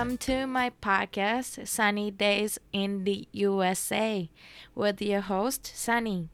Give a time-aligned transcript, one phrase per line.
[0.00, 4.30] Welcome to my podcast, Sunny Days in the USA,
[4.74, 6.28] with your host, Sunny.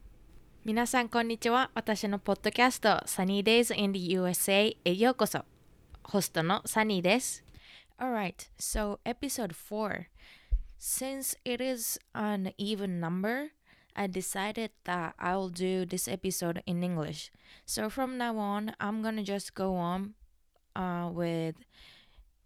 [0.63, 1.69] 皆さん、こんにちは。
[1.75, 5.43] 私のポッドキャスト、Sunny Days in the USA へようこそ。
[6.05, 7.43] ホストの Sunny です。
[7.99, 10.05] Alright, so episode 4.
[10.79, 13.49] Since it is an even number,
[13.93, 17.29] I decided that I'll do this episode in English.
[17.65, 20.13] So from now on, I'm gonna just go on
[20.77, 21.55] uh, with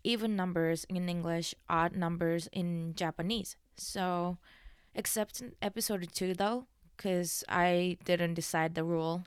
[0.04, 3.56] even numbers in English, odd numbers in Japanese.
[3.76, 4.38] So,
[4.94, 6.66] except in episode 2 though,
[6.96, 9.24] because I didn't decide the rule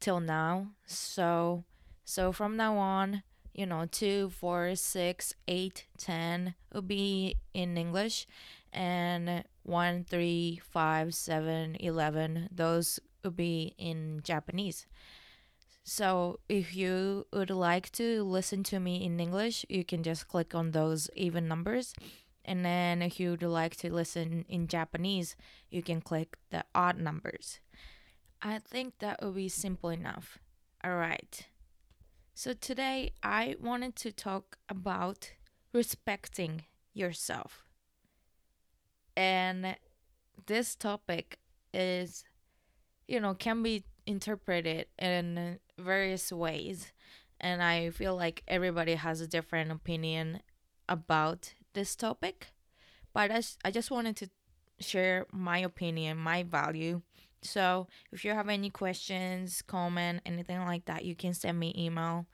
[0.00, 0.68] till now.
[0.86, 1.64] So,
[2.04, 3.22] so from now on,
[3.54, 8.26] you know, 2, 4, 6, 8, 10 will be in English,
[8.72, 14.86] and 1, 3, 5, 7, 11, those will be in Japanese.
[15.88, 20.52] So if you would like to listen to me in English, you can just click
[20.52, 21.94] on those even numbers.
[22.44, 25.36] And then if you would like to listen in Japanese,
[25.70, 27.60] you can click the odd numbers.
[28.42, 30.40] I think that would be simple enough.
[30.82, 31.46] All right.
[32.34, 35.34] So today I wanted to talk about
[35.72, 37.64] respecting yourself.
[39.16, 39.76] And
[40.46, 41.38] this topic
[41.72, 42.24] is,
[43.06, 46.92] you know, can be interpreted in various ways.
[47.40, 50.40] And I feel like everybody has a different opinion
[50.88, 52.48] about this topic.
[53.12, 54.30] But I, I just wanted to
[54.80, 57.02] share my opinion, my value.
[57.42, 62.26] So if you have any questions, comment, anything like that, you can send me email.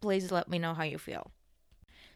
[0.00, 1.30] Please let me know how you feel.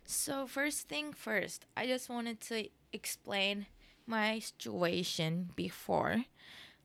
[0.05, 3.67] So first thing first, I just wanted to explain
[4.07, 6.25] my situation before.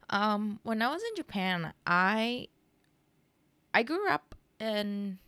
[0.10, 2.48] Um, when I was in Japan, I
[3.74, 5.20] I grew up in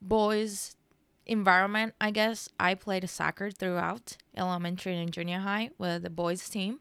[0.00, 0.76] boys
[1.26, 1.94] environment.
[2.00, 6.80] I guess I played soccer throughout elementary and junior high with the boys team,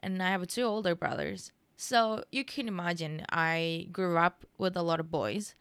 [0.00, 1.52] and I have two older brothers.
[1.76, 5.54] So you can imagine I grew up with a lot of boys,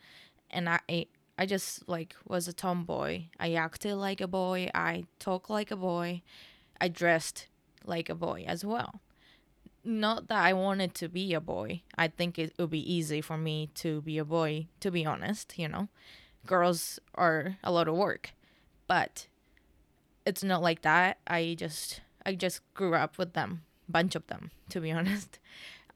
[0.51, 3.25] and I I just like was a tomboy.
[3.39, 4.69] I acted like a boy.
[4.73, 6.21] I talked like a boy.
[6.79, 7.47] I dressed
[7.85, 9.01] like a boy as well
[9.83, 11.81] not that I wanted to be a boy.
[11.97, 15.57] I think it would be easy for me to be a boy, to be honest,
[15.57, 15.89] you know.
[16.45, 18.31] Girls are a lot of work.
[18.87, 19.27] But
[20.25, 21.17] it's not like that.
[21.27, 25.39] I just I just grew up with them, bunch of them, to be honest.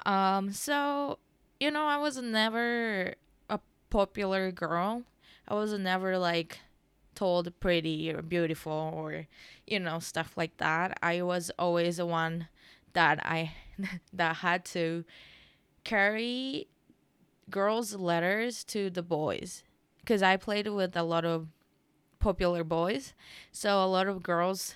[0.06, 1.20] Um so,
[1.60, 3.16] you know, I was never
[3.50, 3.60] a
[3.90, 5.04] popular girl.
[5.48, 6.60] I was never like
[7.16, 9.28] told pretty or beautiful or
[9.66, 10.98] you know stuff like that.
[11.02, 12.48] I was always the one
[12.94, 13.54] that I
[14.14, 15.04] that had to
[15.84, 16.68] carry
[17.50, 19.64] girls' letters to the boys
[20.00, 21.48] because I played with a lot of
[22.20, 23.14] popular boys.
[23.52, 24.76] So a lot of girls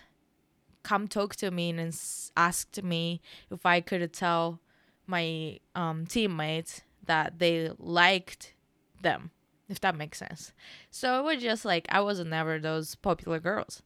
[0.84, 1.96] come talk to me and
[2.36, 4.60] asked me if I could tell
[5.08, 8.54] my um, teammates that they liked
[9.02, 9.32] them,
[9.70, 10.54] if that makes sense.
[10.90, 13.82] So it was just like I was never those popular girls.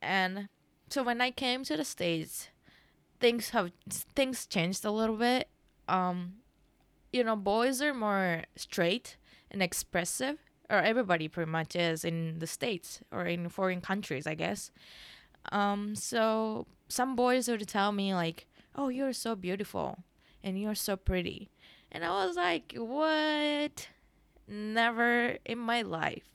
[0.00, 0.48] And
[0.90, 2.48] so when I came to the States,
[3.22, 3.70] things have
[4.14, 5.48] things changed a little bit.
[5.88, 6.34] Um,
[7.12, 9.16] you know, boys are more straight
[9.50, 10.38] and expressive,
[10.68, 14.72] or everybody pretty much is in the states or in foreign countries, I guess.
[15.52, 20.02] Um, so some boys would tell me like, "Oh, you're so beautiful
[20.42, 21.48] and you're so pretty,"
[21.92, 23.88] and I was like, "What?
[24.48, 26.28] Never in my life."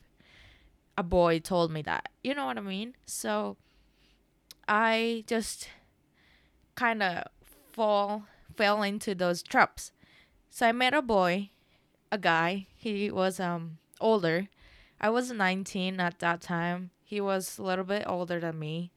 [0.97, 2.09] A boy told me that.
[2.23, 2.95] You know what I mean?
[3.05, 3.57] So
[4.67, 5.69] I just
[6.77, 7.25] kind of
[7.73, 8.23] fall
[8.55, 9.91] fell into those traps.
[10.49, 11.49] So I met a boy,
[12.11, 12.67] a guy.
[12.77, 14.47] He was um older.
[15.01, 16.91] I was 19 at that time.
[17.03, 18.91] He was a little bit older than me.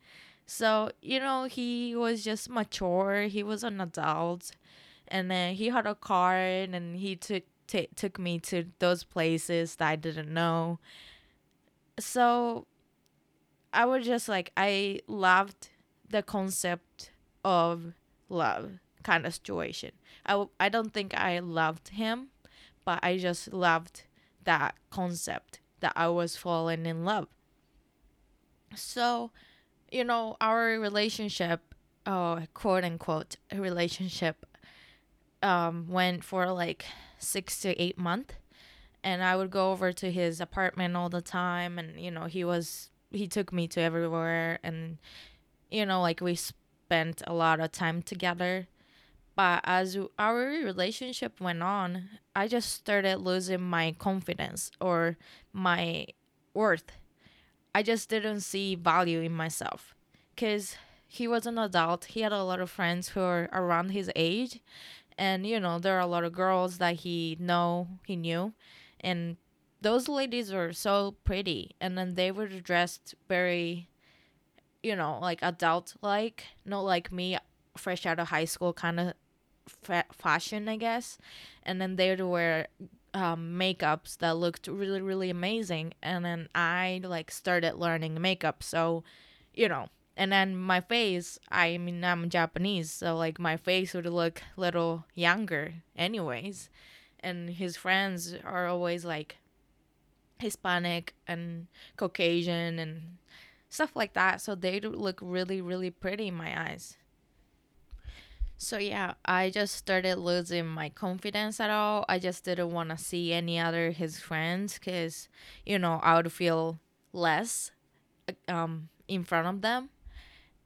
[0.46, 3.22] So, you know, he was just mature.
[3.24, 4.52] He was an adult.
[5.06, 9.76] And then he had a car and he took t- took me to those places
[9.76, 10.78] that I didn't know.
[11.98, 12.66] So
[13.72, 15.68] I was just like I loved
[16.08, 17.12] the concept
[17.44, 17.94] of
[18.28, 19.92] love kind of situation.
[20.26, 22.28] I, w- I don't think I loved him,
[22.84, 24.02] but I just loved
[24.44, 27.28] that concept that I was falling in love.
[28.74, 29.30] So,
[29.90, 31.74] you know, our relationship,
[32.06, 34.46] uh, quote unquote, relationship,
[35.42, 36.84] um, went for like
[37.18, 38.34] six to eight months.
[39.02, 41.78] And I would go over to his apartment all the time.
[41.78, 44.58] And, you know, he was, he took me to everywhere.
[44.62, 44.98] And,
[45.70, 46.36] you know, like we
[46.90, 48.66] spent a lot of time together.
[49.36, 55.16] But as our relationship went on, I just started losing my confidence or
[55.52, 56.06] my
[56.52, 56.90] worth.
[57.72, 59.94] I just didn't see value in myself
[60.34, 60.74] because
[61.06, 62.06] he was an adult.
[62.06, 64.58] He had a lot of friends who are around his age,
[65.16, 68.52] and you know there are a lot of girls that he know he knew,
[68.98, 69.36] and
[69.80, 73.89] those ladies were so pretty, and then they were dressed very,
[74.82, 77.38] you know, like adult like, not like me,
[77.76, 79.14] fresh out of high school kind of
[79.66, 81.18] fa- fashion, I guess,
[81.62, 82.68] and then they wear
[83.12, 85.94] um, makeups that looked really really amazing.
[86.02, 88.62] And then i like started learning makeup.
[88.62, 89.04] So
[89.54, 94.06] you know and then my face i mean i'm japanese so like my face would
[94.06, 96.68] look a little younger anyways.
[97.22, 99.36] And his friends are always like
[100.38, 101.66] hispanic and
[101.96, 103.18] caucasian and
[103.70, 106.98] stuff like that so they look really really pretty in my eyes
[108.62, 112.04] so yeah, I just started losing my confidence at all.
[112.10, 115.28] I just didn't want to see any other his friends cuz
[115.64, 116.78] you know, I would feel
[117.14, 117.70] less
[118.48, 119.88] um in front of them.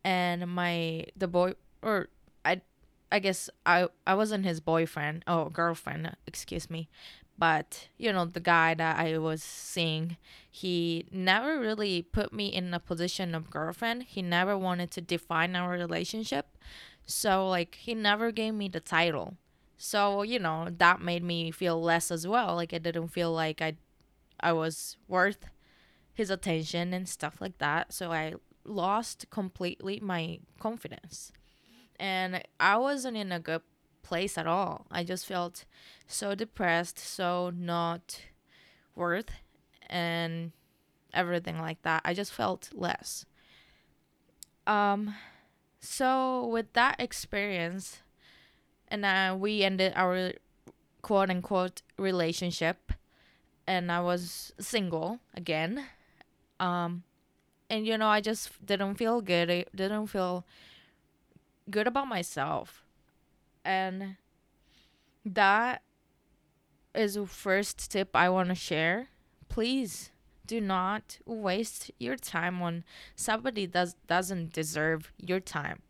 [0.05, 2.09] And my the boy or
[2.45, 2.63] I
[3.13, 6.89] I guess I I wasn't his boyfriend or girlfriend, excuse me.
[7.37, 10.17] But, you know, the guy that I was seeing,
[10.49, 14.05] he never really put me in a position of girlfriend.
[14.05, 16.57] He never wanted to define our relationship
[17.07, 19.35] so like he never gave me the title.
[19.77, 22.55] So, you know, that made me feel less as well.
[22.55, 23.75] Like I didn't feel like I
[24.41, 25.47] I was worth
[26.13, 27.93] his attention and stuff like that.
[27.93, 28.35] So I
[28.65, 31.33] lost completely my confidence.
[31.99, 33.63] And I wasn't in a good
[34.05, 34.87] place at all.
[34.91, 35.65] I just felt
[36.07, 38.21] so depressed, so not
[38.95, 39.31] worth
[39.89, 40.53] and
[41.13, 42.03] everything like that.
[42.05, 43.27] I just felt less.
[44.67, 45.15] Um
[45.85, 48.01] so with that experience,
[48.89, 50.33] and uh, we ended our
[51.03, 52.93] quote unquote relationship,
[53.67, 55.85] and I was single again.
[56.59, 57.03] Um,
[57.69, 59.51] and you know, I just didn't feel good.
[59.51, 60.47] I didn't feel
[61.71, 62.84] good about myself,
[63.65, 64.17] and
[65.25, 65.83] that
[66.95, 69.09] is the first tip I want to share.
[69.49, 70.11] Please
[70.47, 72.85] do not waste your time on
[73.17, 75.81] somebody that doesn't deserve your time.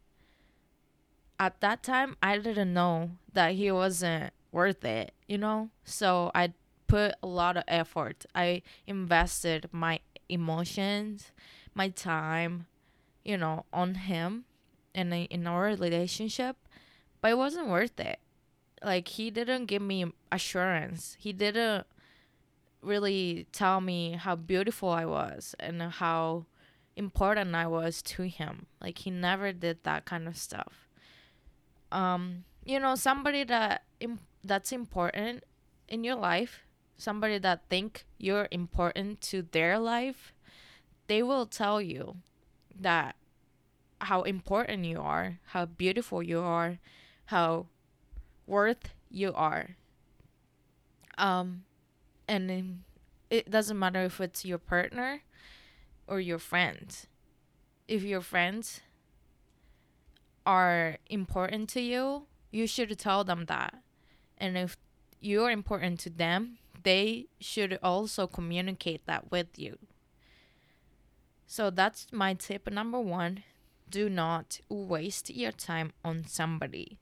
[1.38, 5.70] At that time, I didn't know that he wasn't worth it, you know?
[5.84, 6.52] So I
[6.86, 8.24] put a lot of effort.
[8.34, 9.98] I invested my
[10.28, 11.32] emotions,
[11.74, 12.66] my time,
[13.24, 14.44] you know, on him
[14.94, 16.56] and in our relationship,
[17.24, 18.18] but it wasn't worth it.
[18.82, 21.16] Like he didn't give me assurance.
[21.18, 21.86] He didn't
[22.82, 26.44] really tell me how beautiful I was and how
[26.96, 28.66] important I was to him.
[28.78, 30.86] Like he never did that kind of stuff.
[31.90, 33.84] Um, you know, somebody that
[34.44, 35.44] that's important
[35.88, 36.66] in your life,
[36.98, 40.34] somebody that think you're important to their life,
[41.06, 42.16] they will tell you
[42.78, 43.16] that
[44.02, 46.78] how important you are, how beautiful you are,
[47.26, 47.66] how
[48.46, 49.76] worth you are.
[51.16, 51.64] Um,
[52.28, 52.82] and
[53.30, 55.22] it doesn't matter if it's your partner
[56.06, 57.06] or your friends.
[57.86, 58.80] If your friends
[60.46, 63.74] are important to you, you should tell them that.
[64.38, 64.76] And if
[65.20, 69.78] you're important to them, they should also communicate that with you.
[71.46, 73.44] So that's my tip number one.
[73.88, 76.98] Do not waste your time on somebody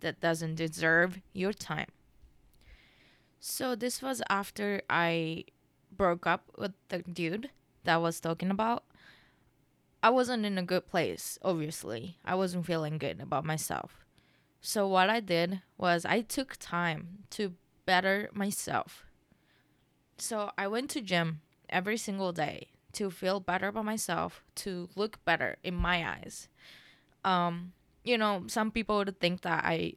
[0.00, 1.88] that doesn't deserve your time.
[3.38, 5.44] So this was after I
[5.90, 7.50] broke up with the dude
[7.84, 8.84] that I was talking about.
[10.02, 12.18] I wasn't in a good place, obviously.
[12.24, 14.04] I wasn't feeling good about myself.
[14.60, 17.54] So what I did was I took time to
[17.86, 19.04] better myself.
[20.18, 25.24] So I went to gym every single day to feel better about myself, to look
[25.24, 26.48] better in my eyes.
[27.24, 27.72] Um,
[28.04, 29.94] you know, some people would think that I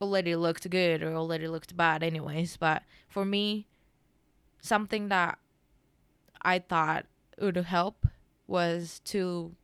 [0.00, 3.66] already looked good or already looked bad anyways but for me
[4.60, 5.38] something that
[6.42, 7.06] i thought
[7.40, 8.06] would help
[8.46, 9.54] was to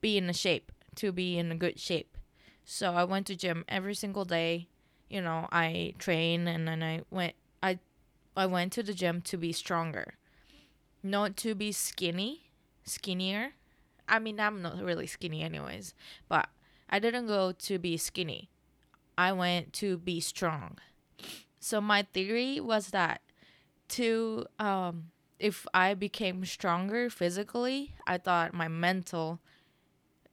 [0.00, 2.16] be in a shape to be in a good shape.
[2.64, 4.68] So i went to gym every single day
[5.10, 7.78] you know i train and then i went i
[8.36, 10.14] i went to the gym to be stronger.
[11.02, 12.50] Not to be skinny
[12.84, 13.52] skinnier.
[14.08, 15.92] I mean i'm not really skinny anyways
[16.28, 16.48] but
[16.88, 18.48] i didn't go to be skinny
[19.18, 20.78] I went to be strong.
[21.58, 23.22] So my theory was that
[23.88, 29.40] to um if I became stronger physically, I thought my mental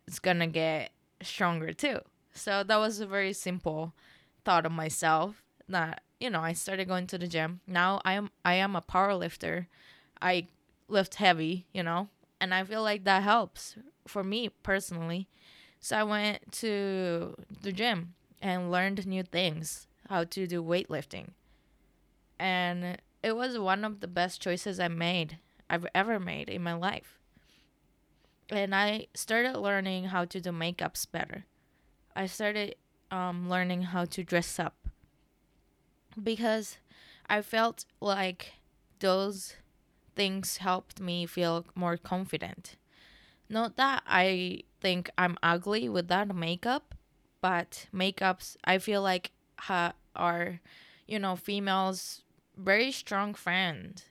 [0.08, 0.92] is gonna get
[1.22, 2.00] stronger too.
[2.34, 3.94] So that was a very simple
[4.46, 7.62] thought of myself that you know I started going to the gym.
[7.68, 9.68] Now I am I am a power lifter.
[10.22, 10.48] I
[10.88, 13.76] lift heavy, you know, And I feel like that helps
[14.08, 15.28] for me personally.
[15.84, 21.32] So I went to the gym and learned new things, how to do weightlifting.
[22.40, 26.74] And it was one of the best choices I made, I've ever made in my
[26.74, 27.20] life.
[28.50, 31.44] And I started learning how to do makeups better.
[32.16, 32.76] I started
[33.12, 34.88] um, learning how to dress up
[36.22, 36.78] because
[37.28, 38.54] I felt like
[39.00, 39.56] those
[40.16, 42.78] things helped me feel more confident.
[43.50, 46.96] Not that I think I'm ugly without makeup,
[47.42, 50.60] but makeups I feel like ha- are,
[51.08, 52.24] you know, females
[52.58, 54.04] very strong friend.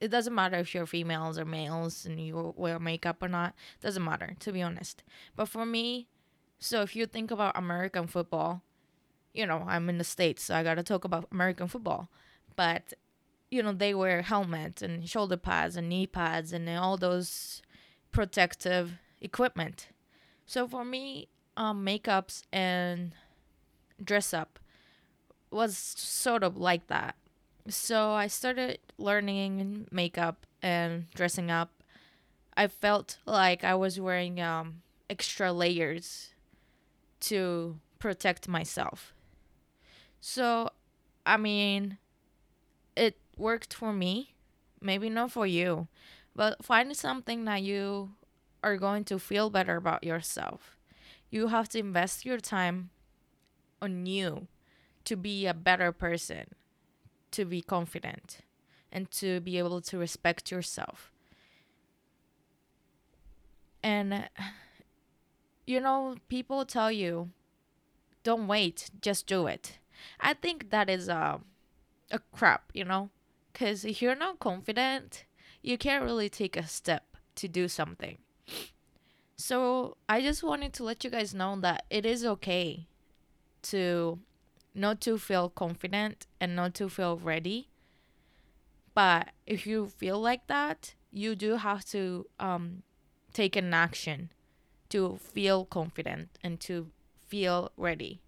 [0.00, 3.54] It doesn't matter if you're females or males and you wear makeup or not.
[3.80, 5.02] Doesn't matter, to be honest.
[5.34, 6.06] But for me,
[6.58, 8.62] so if you think about American football,
[9.32, 12.08] you know, I'm in the States, so I gotta talk about American football.
[12.56, 12.94] But,
[13.50, 17.62] you know, they wear helmets and shoulder pads and knee pads and all those
[18.16, 19.88] protective equipment.
[20.46, 23.12] So for me, um, makeups and
[24.02, 24.58] dress up
[25.50, 27.16] was sort of like that.
[27.68, 31.82] So I started learning makeup and dressing up.
[32.56, 34.80] I felt like I was wearing um,
[35.10, 36.30] extra layers
[37.20, 39.12] to protect myself.
[40.22, 40.70] So,
[41.26, 41.98] I mean,
[42.96, 44.34] it worked for me,
[44.80, 45.88] maybe not for you,
[46.36, 48.10] but find something that you
[48.62, 50.76] are going to feel better about yourself.
[51.30, 52.90] You have to invest your time
[53.80, 54.46] on you
[55.06, 56.54] to be a better person,
[57.30, 58.38] to be confident,
[58.92, 61.10] and to be able to respect yourself.
[63.82, 64.28] And,
[65.66, 67.30] you know, people tell you,
[68.24, 69.78] don't wait, just do it.
[70.20, 71.40] I think that is a,
[72.10, 73.08] a crap, you know?
[73.52, 75.24] Because if you're not confident,
[75.66, 78.18] you can't really take a step to do something.
[79.36, 82.86] So I just wanted to let you guys know that it is okay
[83.62, 84.20] to
[84.76, 87.68] not to feel confident and not to feel ready.
[88.94, 92.82] But if you feel like that, you do have to um,
[93.32, 94.30] take an action
[94.90, 96.86] to feel confident and to
[97.26, 98.20] feel ready.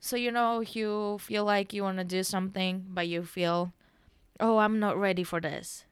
[0.00, 3.72] So, you know, if you feel like you want to do something, but you feel,
[4.38, 5.86] oh, I'm not ready for this,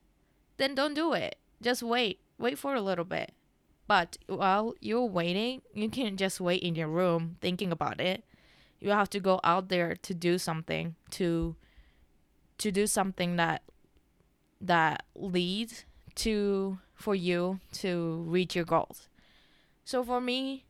[0.56, 1.37] then don't do it.
[1.61, 2.20] Just wait.
[2.38, 3.32] Wait for a little bit.
[3.87, 8.25] But while you're waiting, you can't just wait in your room thinking about it.
[8.80, 11.56] You have to go out there to do something to
[12.58, 13.62] to do something that
[14.61, 15.84] that leads
[16.16, 19.08] to for you to reach your goals.
[19.84, 20.64] So for me,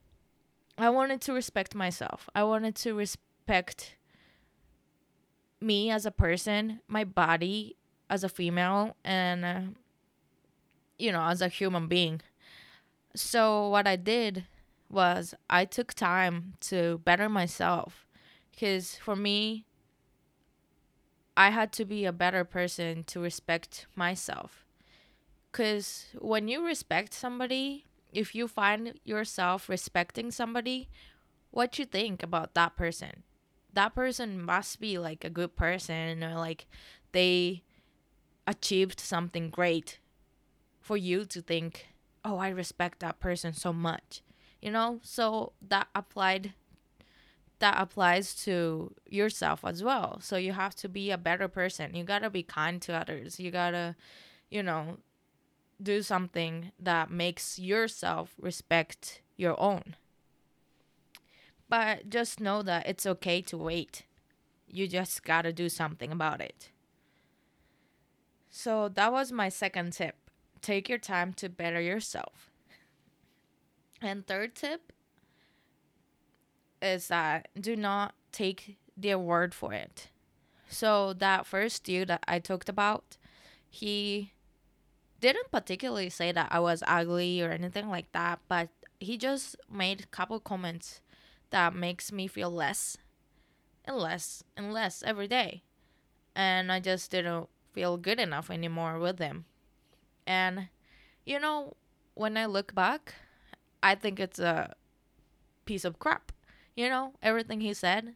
[0.76, 2.28] I wanted to respect myself.
[2.34, 3.96] I wanted to respect
[5.60, 7.76] me as a person, my body
[8.10, 9.60] as a female, and uh,
[10.98, 12.20] you know, as a human being.
[13.14, 14.44] So what I did
[14.90, 18.06] was I took time to better myself
[18.50, 19.66] because for me,
[21.36, 24.64] I had to be a better person to respect myself.
[25.50, 30.88] Because when you respect somebody, if you find yourself respecting somebody,
[31.50, 33.24] what you think about that person?
[33.72, 36.66] That person must be like a good person or like
[37.12, 37.62] they
[38.46, 39.98] achieved something great
[40.80, 41.88] for you to think,
[42.24, 44.22] oh, I respect that person so much.
[44.60, 45.00] You know?
[45.02, 46.54] So that applied
[47.60, 50.18] that applies to yourself as well.
[50.20, 51.94] So you have to be a better person.
[51.94, 53.38] You got to be kind to others.
[53.38, 53.96] You got to,
[54.50, 54.98] you know,
[55.82, 59.96] do something that makes yourself respect your own.
[61.68, 64.04] But just know that it's okay to wait.
[64.68, 66.70] You just got to do something about it.
[68.56, 70.14] So that was my second tip.
[70.62, 72.52] Take your time to better yourself.
[74.00, 74.92] And third tip
[76.80, 80.06] is that do not take their word for it.
[80.68, 83.16] So that first dude that I talked about,
[83.68, 84.32] he
[85.18, 88.68] didn't particularly say that I was ugly or anything like that, but
[89.00, 91.00] he just made a couple comments
[91.50, 92.98] that makes me feel less
[93.84, 95.64] and less and less every day.
[96.36, 99.44] And I just didn't feel good enough anymore with him.
[100.26, 100.68] And
[101.26, 101.74] you know,
[102.14, 103.14] when I look back,
[103.82, 104.74] I think it's a
[105.66, 106.32] piece of crap.
[106.76, 108.14] You know, everything he said,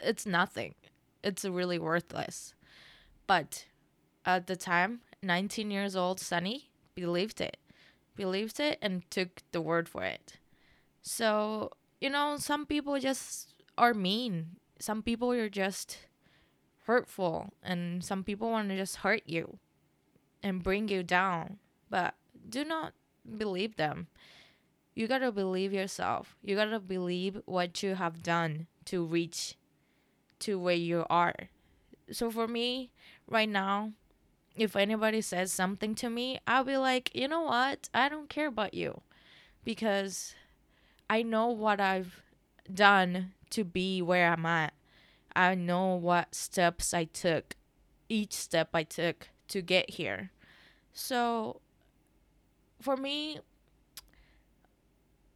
[0.00, 0.74] it's nothing.
[1.22, 2.54] It's really worthless.
[3.26, 3.66] But
[4.24, 7.56] at the time, 19 years old Sunny believed it.
[8.16, 10.38] Believed it and took the word for it.
[11.02, 14.56] So, you know, some people just are mean.
[14.78, 15.98] Some people are just
[16.84, 19.58] hurtful and some people want to just hurt you
[20.42, 21.58] and bring you down.
[21.88, 22.14] But
[22.48, 22.92] do not
[23.36, 24.08] believe them.
[24.94, 26.36] You gotta believe yourself.
[26.42, 29.56] You gotta believe what you have done to reach
[30.40, 31.34] to where you are.
[32.10, 32.90] So for me,
[33.28, 33.92] right now,
[34.56, 37.88] if anybody says something to me, I'll be like, you know what?
[37.94, 39.00] I don't care about you
[39.64, 40.34] because
[41.08, 42.22] I know what I've
[42.72, 44.72] done to be where I'm at.
[45.34, 47.56] I know what steps I took,
[48.08, 50.30] each step I took to get here.
[50.92, 51.60] So
[52.80, 53.40] for me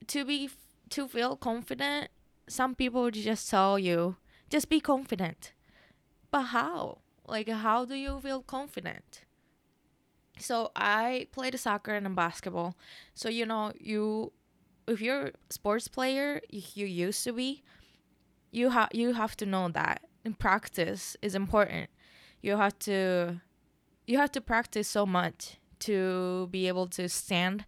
[0.06, 0.50] to be
[0.90, 2.08] to feel confident,
[2.48, 4.16] some people just tell you,
[4.50, 5.52] just be confident.
[6.30, 6.98] But how?
[7.26, 9.24] Like how do you feel confident?
[10.38, 12.76] So I played soccer and basketball.
[13.14, 14.32] So you know, you
[14.86, 17.62] if you're a sports player, you used to be,
[18.54, 21.90] you have you have to know that in practice is important.
[22.40, 23.40] You have to
[24.06, 27.64] you have to practice so much to be able to stand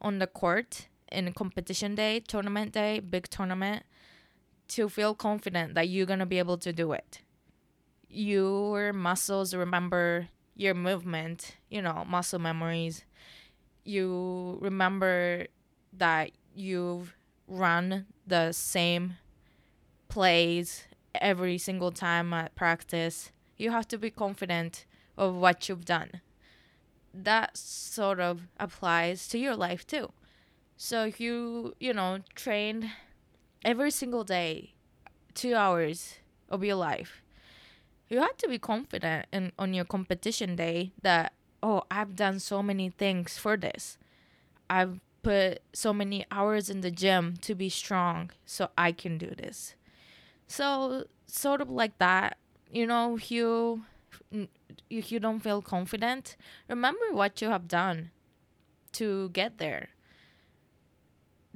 [0.00, 3.82] on the court in competition day, tournament day, big tournament
[4.68, 7.22] to feel confident that you're going to be able to do it.
[8.08, 13.04] Your muscles remember your movement, you know, muscle memories.
[13.84, 15.46] You remember
[15.94, 17.14] that you've
[17.48, 19.14] run the same
[20.08, 20.84] plays
[21.14, 23.30] every single time at practice.
[23.56, 24.84] You have to be confident
[25.16, 26.20] of what you've done.
[27.12, 30.12] That sort of applies to your life too.
[30.76, 32.92] So you, you know, train
[33.64, 34.74] every single day,
[35.34, 37.22] two hours of your life,
[38.08, 42.62] you have to be confident in on your competition day that oh I've done so
[42.62, 43.98] many things for this.
[44.70, 49.34] I've put so many hours in the gym to be strong so I can do
[49.36, 49.74] this.
[50.48, 52.38] So sort of like that,
[52.70, 53.84] you know, you
[54.90, 56.36] if you don't feel confident,
[56.68, 58.10] remember what you have done
[58.92, 59.90] to get there.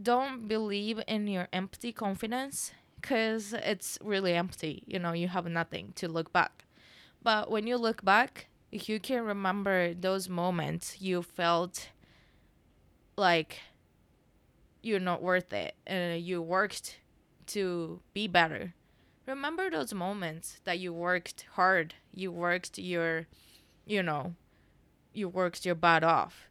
[0.00, 4.82] Don't believe in your empty confidence because it's really empty.
[4.86, 6.64] You know, you have nothing to look back.
[7.22, 11.88] But when you look back, if you can remember those moments you felt
[13.16, 13.60] like
[14.82, 16.98] you're not worth it and you worked
[17.46, 18.74] to be better.
[19.26, 23.26] Remember those moments that you worked hard, you worked your,
[23.86, 24.34] you know,
[25.12, 26.48] you worked your butt off.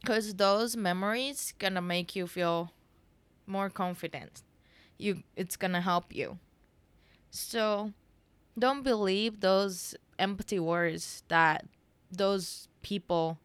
[0.00, 2.72] Because those memories gonna make you feel
[3.44, 4.42] more confident.
[4.98, 6.38] You it's gonna help you.
[7.30, 7.92] So
[8.56, 11.66] don't believe those empty words that
[12.10, 13.38] those people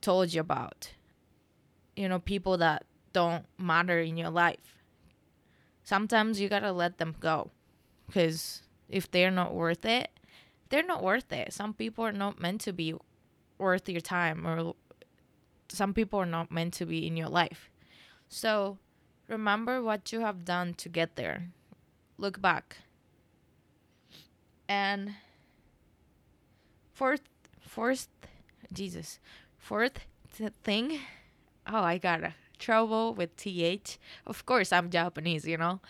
[0.00, 0.94] told you about.
[1.94, 4.73] You know people that don't matter in your life
[5.84, 7.50] sometimes you gotta let them go
[8.06, 10.10] because if they're not worth it
[10.70, 12.94] they're not worth it some people are not meant to be
[13.58, 14.74] worth your time or
[15.68, 17.70] some people are not meant to be in your life
[18.28, 18.78] so
[19.28, 21.48] Remember what you have done to get there.
[22.18, 22.76] Look back.
[24.68, 25.14] And
[26.92, 27.22] fourth,
[27.60, 28.08] fourth,
[28.72, 29.18] Jesus,
[29.56, 30.00] fourth
[30.62, 31.00] thing.
[31.66, 33.98] Oh, I got a trouble with th.
[34.26, 35.46] Of course, I'm Japanese.
[35.46, 35.80] You know,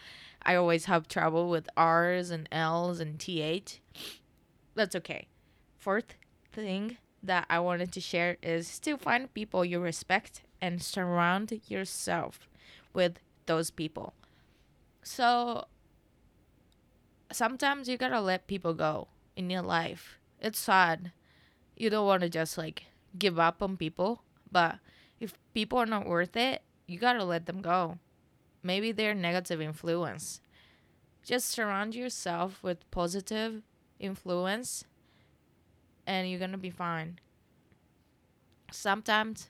[0.42, 3.81] I always have trouble with r's and l's and th.
[4.74, 5.29] That's okay.
[5.79, 6.14] Fourth
[6.53, 12.48] thing that I wanted to share is to find people you respect and surround yourself
[12.92, 14.14] with those people.
[15.03, 15.66] So
[17.33, 20.18] sometimes you gotta let people go in your life.
[20.40, 21.12] It's sad.
[21.77, 22.85] You don't want to just like
[23.18, 24.79] give up on people, but
[25.25, 27.99] if people are not worth it, you gotta let them go.
[28.63, 30.41] Maybe they're negative influence.
[31.25, 33.63] Just surround yourself with positive
[33.99, 34.85] influence
[36.07, 37.19] and you're gonna be fine.
[38.71, 39.49] Sometimes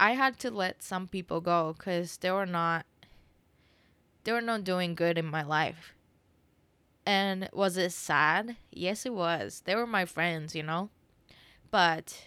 [0.00, 2.84] I had to let some people go because they were not
[4.24, 5.94] they were not doing good in my life.
[7.06, 8.56] And was it sad?
[8.72, 9.62] Yes, it was.
[9.66, 10.88] They were my friends, you know,
[11.70, 12.26] but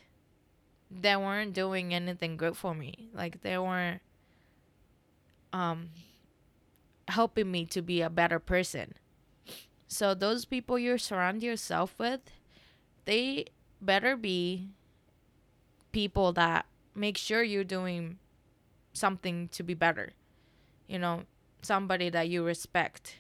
[0.89, 3.09] they weren't doing anything good for me.
[3.13, 4.01] Like they weren't
[5.53, 5.89] um
[7.07, 8.93] helping me to be a better person.
[9.87, 12.21] So those people you surround yourself with,
[13.05, 13.45] they
[13.81, 14.69] better be
[15.91, 18.17] people that make sure you're doing
[18.93, 20.13] something to be better.
[20.87, 21.23] You know,
[21.61, 23.17] somebody that you respect.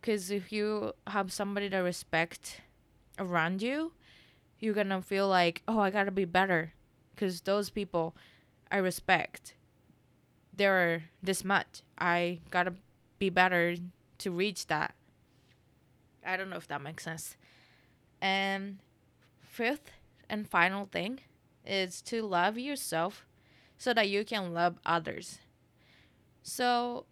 [0.00, 2.62] Because if you have somebody to respect
[3.18, 3.92] around you,
[4.58, 6.72] you're going to feel like, oh, I got to be better.
[7.20, 8.16] Because those people
[8.70, 9.52] I respect,
[10.56, 11.82] they're this much.
[11.98, 12.72] I got to
[13.18, 13.76] be better
[14.18, 14.94] to reach that.
[16.24, 17.36] I don't know if that makes sense.
[18.22, 18.78] And
[19.42, 19.90] fifth
[20.30, 21.20] and final thing
[21.66, 23.26] is to love yourself
[23.76, 25.40] so that you can love others.
[26.42, 27.04] So,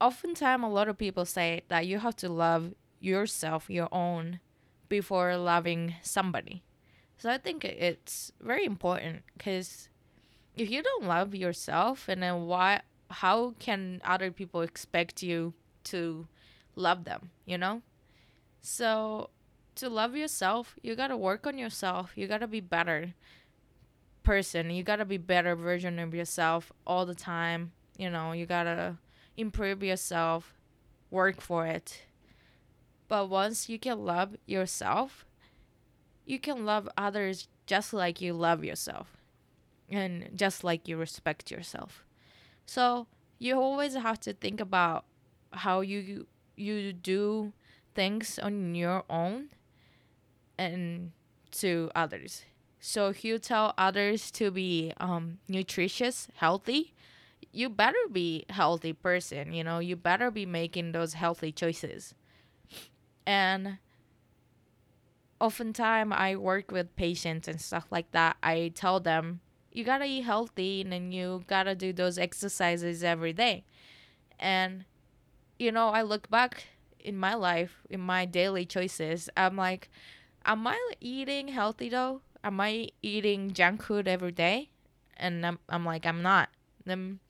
[0.00, 4.40] oftentimes, a lot of people say that you have to love yourself, your own,
[4.88, 6.64] before loving somebody.
[7.16, 9.88] So, I think it's very important because
[10.56, 16.26] if you don't love yourself, and then why, how can other people expect you to
[16.76, 17.82] love them, you know?
[18.60, 19.30] So,
[19.76, 22.12] to love yourself, you got to work on yourself.
[22.14, 23.14] You got to be better
[24.22, 24.70] person.
[24.70, 27.72] You got to be better version of yourself all the time.
[27.96, 28.96] You know, you got to
[29.36, 30.54] improve yourself,
[31.10, 32.02] work for it.
[33.08, 35.24] But once you can love yourself,
[36.24, 39.16] you can love others just like you love yourself
[39.88, 42.04] and just like you respect yourself.
[42.66, 43.06] So,
[43.38, 45.04] you always have to think about
[45.52, 47.52] how you you do
[47.94, 49.50] things on your own
[50.58, 51.12] and
[51.52, 52.44] to others.
[52.80, 56.92] So if you tell others to be um, nutritious, healthy,
[57.52, 59.52] you better be healthy person.
[59.52, 62.14] You know, you better be making those healthy choices.
[63.26, 63.78] And
[65.44, 68.36] oftentimes I work with patients and stuff like that.
[68.42, 73.34] I tell them you gotta eat healthy and then you gotta do those exercises every
[73.34, 73.64] day.
[74.40, 74.86] And
[75.58, 76.64] you know, I look back
[76.98, 79.90] in my life, in my daily choices, I'm like,
[80.46, 82.22] am I eating healthy though?
[82.42, 84.70] Am I eating junk food every day?
[85.16, 86.48] And I'm, I'm like, I'm not.
[86.86, 87.20] Then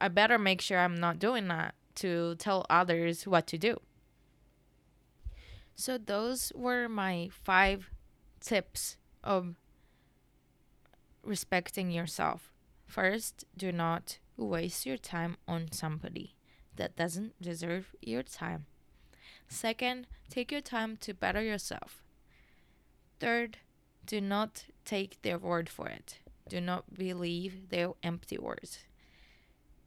[0.00, 3.80] I better make sure I'm not doing that to tell others what to do.
[5.80, 7.88] So, those were my five
[8.40, 9.54] tips of
[11.22, 12.50] respecting yourself.
[12.84, 16.34] First, do not waste your time on somebody
[16.74, 18.66] that doesn't deserve your time.
[19.46, 22.02] Second, take your time to better yourself.
[23.20, 23.58] Third,
[24.04, 26.18] do not take their word for it.
[26.48, 28.80] Do not believe their empty words.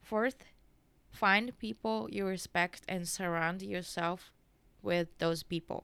[0.02, 0.46] Fourth,
[1.12, 4.32] find people you respect and surround yourself
[4.82, 5.84] with those people.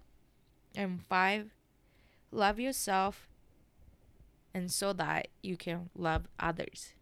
[0.76, 1.52] And five,
[2.32, 3.28] love yourself
[4.54, 6.94] and so that you can love others.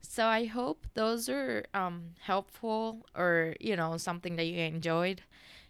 [0.00, 5.22] So I hope those are um, helpful or you know something that you enjoyed.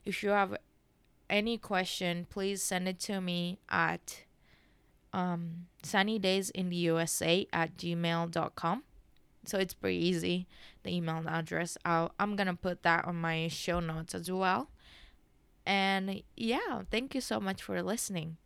[0.05, 0.57] If you have
[1.31, 4.25] any question, please send it to me at
[5.13, 8.83] um, sunny days in the USA at gmail.com.
[9.45, 10.47] So it's pretty easy,
[10.83, 11.77] the email address.
[11.85, 14.69] I'll, I'm going to put that on my show notes as well.
[15.67, 18.37] And yeah, thank you so much for listening.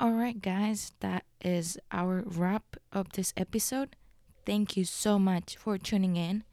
[0.00, 3.96] All right, guys, that is our wrap of this episode.
[4.46, 6.44] Thank you so much for tuning in.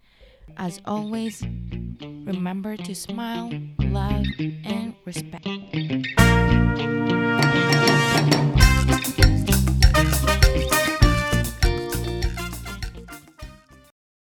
[0.57, 1.43] As always,
[2.01, 5.47] remember to smile, love, and respect.